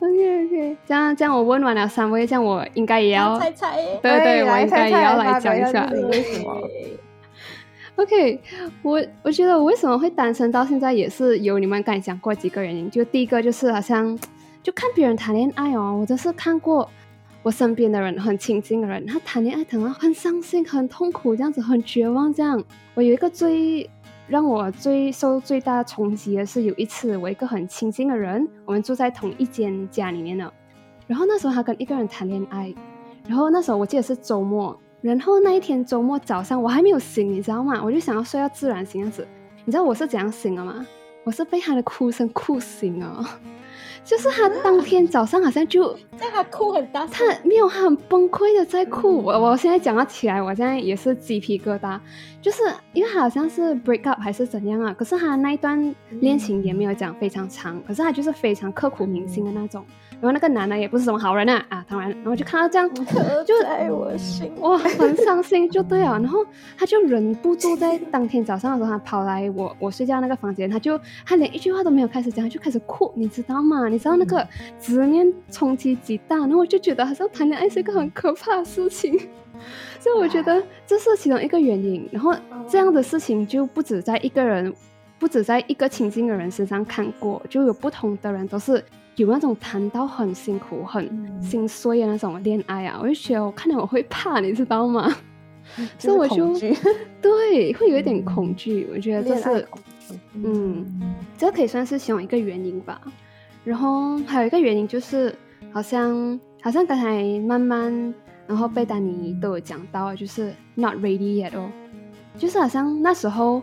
[0.00, 6.68] ！OK OK，这样这样我问完了三位，这样我应该也要猜猜，对对，我应该也要来讲一下为什么。
[7.96, 8.40] OK，
[8.82, 12.90] 我我觉得我为什么会单身到现在，也是有你们刚才讲过几个原因。
[12.90, 14.18] 就第一个就是好像
[14.64, 16.90] 就看别人谈恋爱哦，我都是看过
[17.44, 22.34] 我身边的人很亲近的人，他谈恋爱谈到很伤心、很痛苦，这样子很绝望。
[22.34, 22.60] 这样，
[22.94, 23.88] 我有一个最
[24.26, 30.52] 让我最受最大冲击的是，有一次我一个很亲近的人，我们住在同一间家里面了，
[31.06, 32.74] 然后那时候他跟一个人谈恋爱，
[33.28, 37.82] 然后那时候我记得是周末，然后那一天周末早上我还没有醒，你知道吗？
[37.84, 39.26] 我就想要睡到自然醒样子，
[39.64, 40.86] 你知道我是怎样醒的吗？
[41.24, 43.24] 我是被他的哭声哭醒了。
[44.04, 49.22] 就是他当天早上好像就在他哭很大声，他没有，他很崩溃的在哭。
[49.22, 51.98] 我我现在讲到起来，我现在也是鸡皮疙瘩，
[52.42, 52.62] 就是
[52.92, 54.94] 因为他好像是 break up 还是怎样啊？
[54.96, 59.84] 可是他那一段恋情也没有讲非常长，可是他就是非常刻骨铭心的那种。
[60.20, 62.88] 然后那个男的也不是什么好人啊啊，当然，然后就看到这样，
[63.44, 66.12] 就在我心，哇，很伤心，就对啊。
[66.12, 66.44] 然后
[66.78, 73.88] 他就忍不住在当天早上的时候，他跑来我我睡觉那个房间，他就他连一句话都没有开始讲，他就开始哭，你知道吗？
[73.88, 74.46] 你知道那个
[74.80, 79.18] 执念冲击极大，然后我就觉得好像谈恋爱是一个很可怕的事情，
[79.98, 82.08] 所以我觉得这是其中一个原因。
[82.10, 82.34] 然后
[82.68, 84.72] 这样的事情就不止在一个人，
[85.18, 88.82] 不止在一个亲近的人身上看过，就有不同的人都是。
[89.16, 95.14] 有那种谈到很辛苦、很心碎的那种恋爱啊，我就觉得我看到我会怕，你知道吗？
[95.98, 96.52] 所以我就
[97.22, 98.88] 对会有一点恐惧。
[98.92, 99.68] 我觉得这是
[100.34, 103.00] 嗯，这可以算是其中一个原因吧。
[103.64, 105.34] 然后还有一个原因就是，
[105.72, 108.14] 好像好像刚才慢慢，
[108.46, 111.70] 然后贝丹妮都有讲到，就是 not ready yet 哦，
[112.36, 113.62] 就是好像那时候。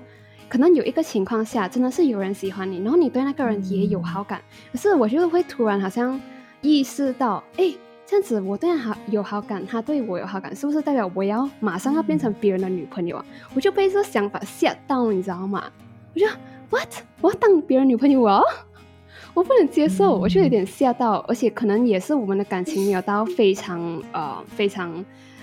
[0.52, 6.20] 可能有一个情况下，真的是有人喜欢你，然后你对那个人也有好感，可是我就会突然好像
[6.60, 7.74] 意识到，哎，
[8.06, 13.26] 这样子我对他好有好感，他对我有好感，是不是代表我要马上要变成别人的女朋友啊？
[13.56, 15.64] 我就被这想法吓到，你知道吗？
[16.14, 16.28] 我就
[16.70, 16.90] what
[17.22, 18.42] 我要当别人女朋友啊？
[19.34, 23.80] 我不能接受，我就有点吓到，而且可能也是我们的感情没有到非常
[24.12, 24.94] 呃非常，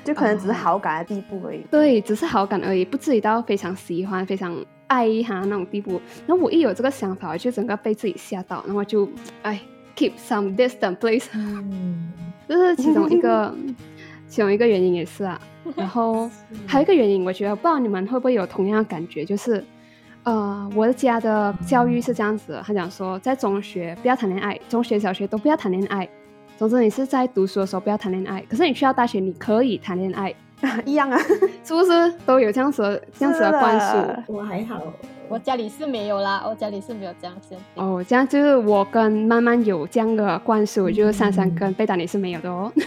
[0.04, 1.64] 就可能只是好感的地步而已。
[1.70, 4.54] 对，只是好感而已，不至于到非常喜欢非常。
[4.88, 9.08] 爱他那种地步，然后我一有这个想法，我就整个被自己吓到，然后就
[9.42, 9.60] 哎
[9.96, 11.28] ，keep some distance, please。
[11.34, 12.12] 嗯，
[12.48, 13.54] 这是其中一个，
[14.26, 15.40] 其中一个原因也是啊。
[15.76, 16.30] 然后
[16.66, 19.62] 还有一个原因，我觉得不知道你们会不会有同样的感觉，就是
[20.22, 26.08] 呃，我的家的教育是这样子的，他讲说，在中学不要谈恋爱，中学、小学都不要谈恋爱。
[26.56, 30.34] 总之，你是在读书的时候不要谈恋爱，可是你去到大学，你可以谈恋爱。
[30.84, 31.18] 一样啊，
[31.64, 34.32] 是不是都有这样子的这样子的灌输？
[34.32, 34.82] 我还好，
[35.28, 37.54] 我家里是没有啦，我家里是没有这样子。
[37.74, 42.72] 哦，这样就是我跟慢慢有这样的灌输，就是珊珊跟贝达你是没有的哦。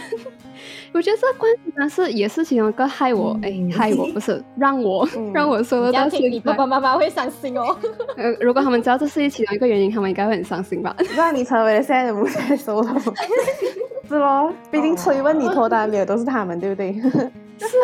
[0.92, 7.74] 我觉得这灌输呢是也是其中一个害我，哎，害我不是让我让我说到现在，你爸爸妈妈会伤心哦。
[8.16, 10.94] 呃，如果他们知道这是其中一个原因，他们应该会很伤心吧？
[11.16, 13.00] 让你成为了现在的母亲收了，
[14.06, 14.52] 是咯？
[14.70, 16.94] 毕竟催问你脱单没有都是他们，对不对？
[17.58, 17.76] 是，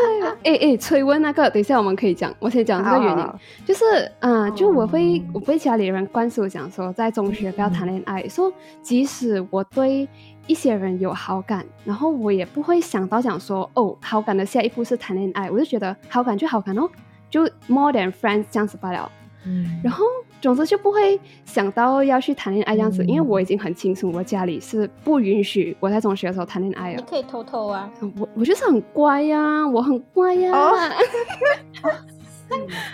[0.45, 3.27] 哎哎，催问那个，等一下我们可以讲，我先讲这个原因，
[3.65, 3.85] 就是
[4.19, 8.53] 啊，就我会我被家里人灌输讲说，在中学不要谈恋爱，说
[8.83, 10.09] 即使我对
[10.47, 16.89] 一些人有好感，然后我也不会想到讲说，哦，好感的下一步是谈恋爱，我就觉得好感就好感哦，
[17.31, 19.11] 就 more than friends 这样子罢了，
[19.49, 20.05] 嗯，然后。
[20.41, 26.99] 总之就不会想到要去谈恋爱这样子，因为我已经很清楚，我家里是不允许我在中学的时候谈恋爱的。
[26.99, 30.53] 你可以偷偷啊，我我就是很乖呀，我很乖呀。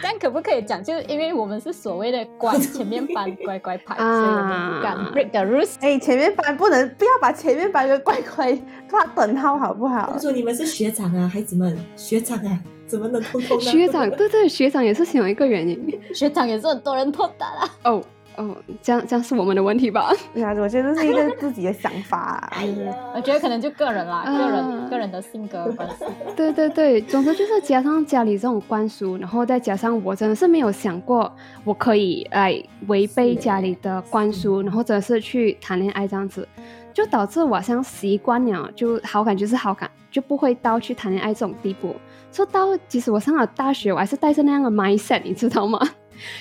[0.00, 0.82] 这样可不可以讲？
[0.82, 5.74] 就是因为我们是所谓的乖前面班乖乖牌，所以我们不敢 break the rules。
[5.80, 8.58] 哎，前面班不能不要把前面班跟乖乖
[8.90, 10.10] 画等号，好不好？
[10.12, 12.58] 他说你们是学长啊，孩子们，学长啊。
[12.86, 13.58] 怎么能偷偷？
[13.58, 16.00] 学长，对对，学长也是其中一个原因。
[16.14, 17.70] 学长也是很多人偷打啦。
[17.84, 18.02] 哦
[18.36, 20.12] 哦，这样这样是我们的问题吧？
[20.34, 22.48] 对啊，我觉得是一个自己的想法。
[22.52, 26.04] 哎呀，我觉得可能就个人啦，个人个人的性格关系。
[26.36, 31.30] 对对对，总之就是加上家里这种灌输，然后再加上我真的是没有想过
[31.64, 36.46] 我可以来违背家里的灌输，然后真的是去谈恋爱这样子，
[36.92, 41.94] 就导致我好像习惯了，就好感就是好感，就不会到去谈恋爱这种地步。
[42.32, 45.78] 说到，即使我上了大学，我还是带着那样的 mindset，你知道吗？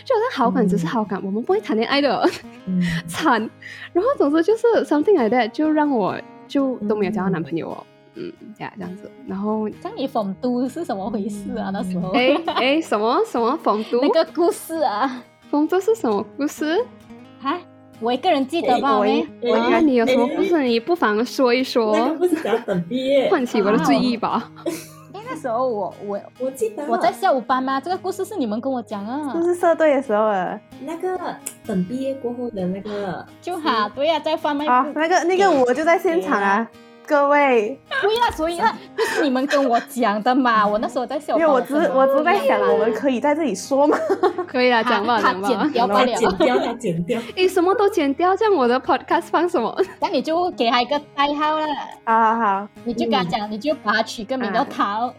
[0.06, 2.28] 就好像好感只是好感，我们不会谈恋爱的，
[3.08, 3.50] 惨。
[3.92, 6.16] 然后总之就是 something like that，就让我
[6.48, 7.84] 就都没有交到男朋友哦。
[8.16, 9.10] 嗯，呀，这样子。
[9.28, 11.72] 然后，像你逢都是什么回事啊？
[11.74, 14.02] 那时候，哎哎，什么什么逢都？
[14.02, 16.80] 那个故事啊，逢都是什么故事？
[17.42, 17.60] 啊，
[18.00, 19.00] 我一个人记得吧？
[19.00, 21.98] 喂，我看你有什么故事，你不妨说一说。
[21.98, 24.52] 那个故事要等毕业，唤起我的记忆吧。
[25.34, 26.86] 那时候我我我记得。
[26.88, 27.82] 我在下午班吗？
[27.82, 30.60] 这个故事是你们跟我讲啊，就是社队的时候啊。
[30.82, 31.17] 那个
[31.65, 36.67] 等毕业过后的那个，就好，对呀，在贩卖啊，那个那个我就在现场啊，
[37.06, 40.66] 各位对啦，所以那，就是你们跟我讲的嘛。
[40.66, 43.98] 我那时候在笑，因为我只是我只是在想，我们可以在这里说吗？
[44.48, 45.48] 可以啊，讲吧，他讲吧。
[45.50, 47.22] 剪掉不了，剪掉，它剪掉。
[47.36, 49.76] 诶，什么都剪掉，这样我的 podcast 放什么？
[50.00, 51.68] 那你就给他一个代号啦，
[52.06, 55.13] 好好好，你就跟他讲，你就把他取个名叫涛。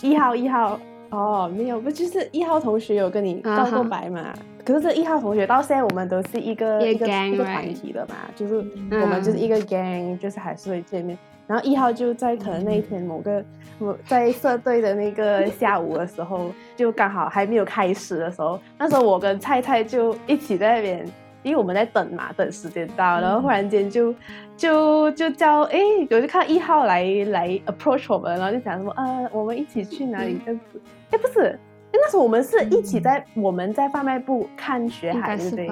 [0.00, 0.78] 一号一号
[1.12, 4.32] 哦，没有，不就是一号同学有跟你告过白嘛？
[4.64, 7.44] 可是这一号同学到现在我们都是一个一一个一个？
[7.44, 8.54] 团体的嘛，就是
[8.90, 11.16] 我们就是一个 gang，就是还是会见面。
[11.46, 13.44] 然后一号就在可能那一天某个
[13.78, 21.04] 我在社队的那个下午的时候，就刚好还没有开始的时候，那时候我跟菜菜就一起在那边，
[21.42, 24.14] 因为我们在等嘛，等时间到，然后忽然间就
[24.56, 25.78] 就就叫哎，
[26.10, 30.80] 我就看一号来来 approach 我们，然后就讲什么呃，我们一起去哪里这样子？
[31.12, 31.58] 哎，不是，诶
[31.92, 35.70] 那时候我们是一起在我们在贩卖部看学应海，对不对？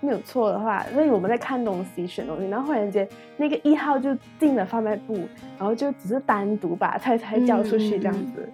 [0.00, 5.14] 没有错的话，所以我们在看东西、选东西，然后忽然间那个一号就进了贩卖部，
[5.58, 8.48] 然后就只是单独把菜菜叫出去这样子。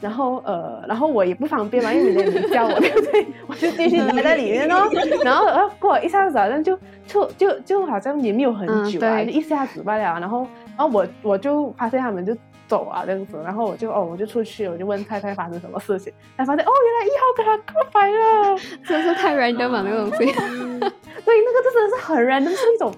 [0.00, 3.26] 然后呃，然后我也不方便嘛，因为你没叫我， 对不对？
[3.48, 4.88] 我就继续待在里面哦。
[5.24, 10.02] 然后呃，过了一下子好像就就就就好像也没有很久啊，嗯就一下子罢了。
[10.20, 12.32] 然后然后我我就发现他们就
[12.68, 18.58] 走啊这样子，然后我就哦我就出去，我就问太太发生什么事情，才发现哦原来一号跟他告白了。
[18.86, 20.26] 真的是太 random 了那个东西。
[20.30, 22.92] 对，那个就真的是很 random，是一种，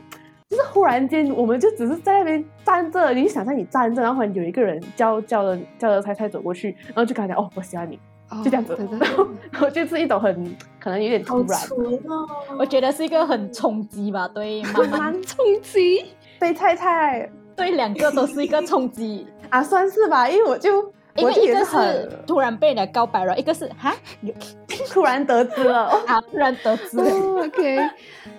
[0.49, 7.99] 就是忽然间我们就只是在那边站着，你就想象你站着，然后忽然有一个人叫叫了叫了菜菜走过去，然后就跟他讲哦，我喜欢你，
[8.45, 11.61] 就这样子，对对 然后然后就是一种很可能有点突然，
[12.09, 12.29] 哦！
[12.59, 16.05] 我觉得是一个很冲击吧，对妈妈， 蛮冲击。
[16.39, 17.29] 对菜菜
[17.61, 19.27] 对两个都是一个冲击。
[19.51, 23.95] 啊，算是吧，因为我就因为一个是很突然被人家告白了，一个是哈
[24.89, 27.05] 突然得知了，哦 啊突然得知了。
[27.05, 27.79] 哦 OK，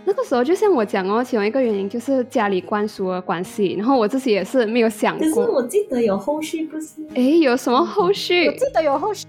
[0.06, 6.88] 那个时候就像我讲哦，其中一个原因就是家里灌输的关系，然后我自己也是没有想过可是，我记得有后续，不是？
[7.14, 8.54] 诶，有什么后续我？
[8.54, 9.28] 记得有后续，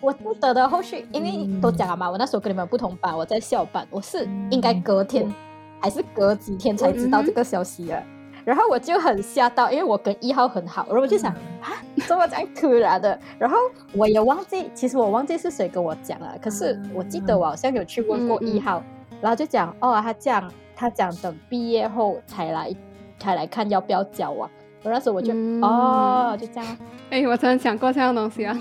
[0.00, 5.30] 我记得的后续，因为都讲了嘛，我那时候跟你们不同班，我在校班，我是应该隔天
[5.80, 8.02] 还是隔几天才知道这个消息的。
[8.44, 11.72] 然后我就很吓到，因为我跟一号很好，然后我就想啊，
[12.06, 13.18] 怎么这样突然的？
[13.38, 13.56] 然后
[13.94, 18.82] 我也忘记，其实我忘记是谁跟我讲了，可是我记得我好像有去问过一号，
[19.20, 22.74] 然后就讲哦，他讲他讲等毕业后才来
[23.18, 24.50] 才来看要不要交往。
[24.84, 26.76] 我那时候我就、嗯哦，就这样，
[27.10, 28.56] 诶，我曾经想过这样东西啊。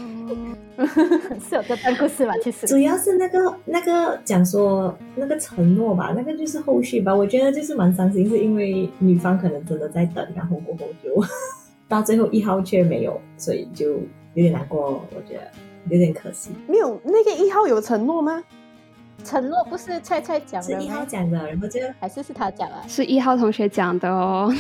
[1.48, 2.34] 是有这段故事吧？
[2.42, 7.14] 其实主要是那个那个讲说那个承诺吧，那个就是后续吧。
[7.14, 11.24] 我觉得就是蛮伤心，是因为女方可能真的在等，然后过后就
[11.88, 14.02] 到最后一号却没有，所以就有
[14.36, 15.02] 点难过。
[15.16, 15.44] 我觉得
[15.90, 16.50] 有点可惜。
[16.68, 18.42] 没有那个一号有承诺吗？
[19.24, 21.06] 承诺不是菜菜讲的是一号？
[21.06, 22.84] 讲的，然后就还是是他讲啊？
[22.88, 24.54] 是一号同学讲的哦。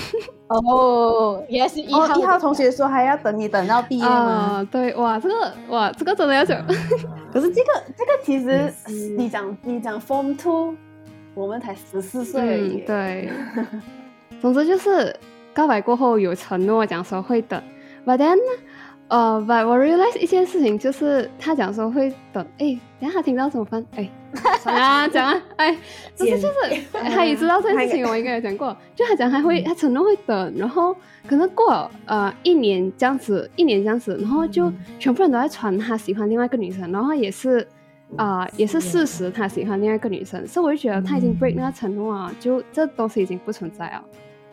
[0.48, 4.12] 哦，原来是一号、哦，一号同学说还要等你等到毕业吗？
[4.12, 6.66] 啊，对，哇，这个哇，这个真的要讲。
[7.32, 8.72] 可是这个这个其实
[9.18, 10.76] 你讲你讲 Form Two，
[11.34, 12.86] 我们才十四岁而已嗯，。
[12.86, 13.30] 对。
[14.42, 15.16] 总之就是
[15.54, 17.62] 告白过后有承诺，讲说会等
[18.06, 18.38] ，but then，
[19.14, 23.86] 呃，but 我 realize 一件事情，就是他讲说会等，哎，等下他听到怎么办？
[23.96, 24.10] 哎，
[24.64, 25.78] 讲啊，讲啊，哎，
[26.16, 30.96] 只是就是他也知道这件事情，我应该有讲过， 就他讲他会，他承诺会等，然后
[31.28, 37.68] 可能过了呃一年这样子，一年这样子，然后就全部人都在传他喜欢另外一个女生，然后也是。
[38.16, 44.04] 啊、也是事实，他喜欢另外一个女生，所以我就觉得他已经 break 那个承诺啊，就这东西已经不存在了，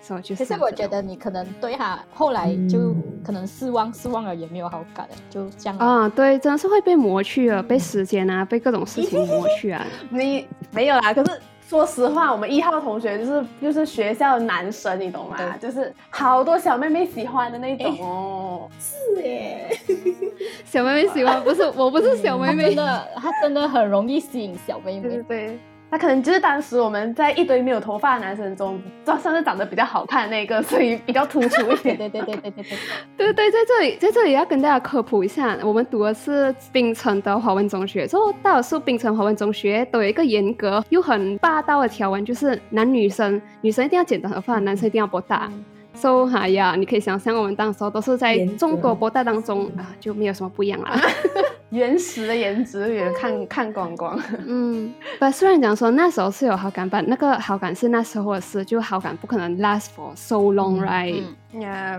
[0.03, 5.79] 所以我就可是我觉得你可能对他后来就可能失望，失望了也没有好感了，就这样。
[5.79, 9.87] 啊，对，真的是会被磨去了，被时间啊，被各种事情磨去啊。
[10.11, 15.37] 你没有啦，可是说实话，我们一号同学就是就是学校男神，你懂吗？
[15.61, 18.69] 就是好多小妹妹喜欢的那种哦。
[18.81, 19.69] 是耶，
[20.65, 25.03] 小妹妹喜欢，不是我不是小妹妹的，她真的很容易吸引小妹妹。
[25.03, 25.59] 对对对，
[25.91, 31.97] 那可能就是当时我们在一堆没有头发的男生中，算算是长得比较好看的那个，所以比较突出一对点。
[31.97, 32.75] 对对对对对对，
[33.17, 45.51] 对对，在这里在这里要跟大家科普一下，我们读的是槟城的华文中学，之后大多数槟城华文中学都有一个严格又很霸道的条文，就是男女生女生一定要剪短头发，男生一定要博大。
[45.95, 50.99] So 哈呀，你可以想象我们当时候都是在严格众多博大当中啊，就没有什么不一样啦。
[51.71, 54.19] 原始的颜值也看 看光光。
[54.47, 61.23] 嗯，不，虽然讲说那时候是有好感吧，那个好感是那时候的事，就好感不可能 last for so long, right？、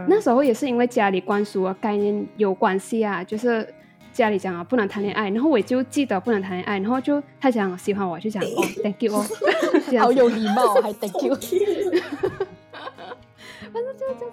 [0.08, 3.66] 那时候也是因为家里灌输的概念有关系啊，就是
[4.12, 9.24] 家里讲啊不能谈恋爱，然后我就记得不能谈恋爱，然后就他讲喜欢我就讲哦 thank you 哦，
[10.02, 11.38] 好有礼貌，还 thank you。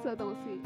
[0.02, 0.60] 这东西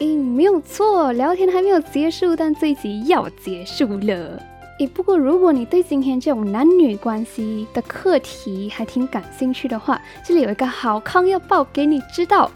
[0.00, 4.42] 嗯没有错聊天还没有结束但这一集要结束了。
[4.78, 12.50] 也不过如果你对今天这种男女关系的课题还挺感兴趣的话这里有一个好康要报给你知道。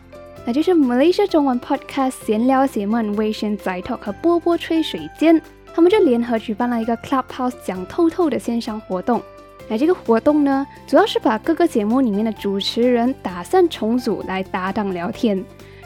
[0.45, 5.41] 那就是 Malaysia 中文 Podcast 闲聊节目微信仔 talk 和波波吹水间，
[5.73, 9.23] 他们就联合举办了一个 Clubhouse 讲透透的线上活动。
[9.69, 15.43] 那这个活动呢，主要是把各个节目里面的主持人打散重组来搭档聊天。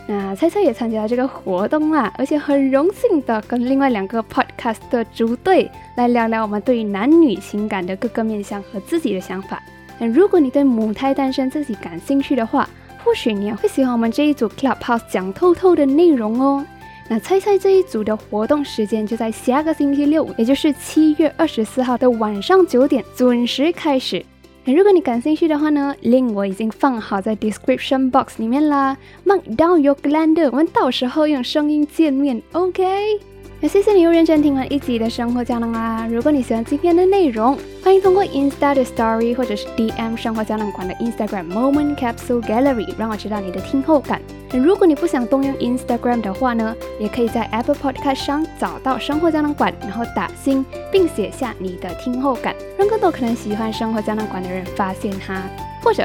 [0.06, 9.62] 那菜菜也参加了这个活动啦，而且很荣幸的跟另外两个 podcast 的组队来聊聊我们对于男女情感的各个面向和自己的想法。
[9.98, 12.68] 那如果你对母胎单身自己感兴趣的话，
[13.06, 16.66] 或许你也会喜欢我们这一组 Clubhouse 讲透透的内容哦。
[17.08, 24.26] 那猜猜这一组的活动时间就在下个星期六，也就是七月二十四号的晚上九点准时开始。
[24.64, 28.96] 如果你感兴趣的话呢，link 我已经放好在 description box 里面啦。
[29.24, 33.20] Mark down your calendar，我们到时候用声音见面，OK？
[33.58, 36.06] 那谢谢你又认真听完一集的生活胶囊啦！
[36.10, 44.20] 如果你喜欢今天的内容，欢迎通过 Insta 的 Story 或者是 DM 生活胶囊馆的 Instagram Moment Capsule Gallery 让我知道你的听后感。
[44.52, 55.42] 如果你不想动用 Instagram 的话呢，也可以在 Apple Podcast 上找到生活胶囊馆，然后打星并写下你的听后感，让更多可能喜欢生活胶囊馆的人发现它。
[55.82, 56.04] 或者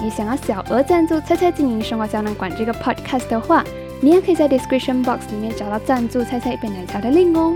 [0.00, 3.64] 你想要小额赞助猜猜经营生活胶囊馆这个 Podcast 的话，
[4.04, 7.54] 你也可以在 description box 里面找到赞助猜猜一杯奶茶的 link 哦。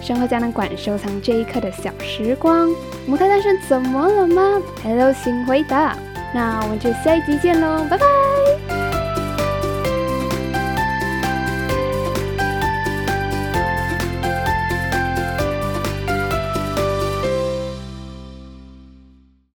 [0.00, 2.70] 生活胶囊馆收藏这一刻的小时光，
[3.06, 5.94] 母胎单身怎么了吗？Hello，请回答。
[6.34, 8.83] 那我们就下一集见喽，拜拜。